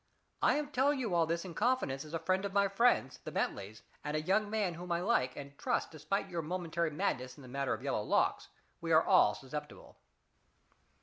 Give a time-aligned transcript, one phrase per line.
[0.41, 3.31] I am telling you all this in confidence as a friend of my friends, the
[3.31, 7.43] Bentleys, and a young man whom I like and trust despite your momentary madness in
[7.43, 8.47] the matter of yellow locks
[8.81, 9.97] we are all susceptible.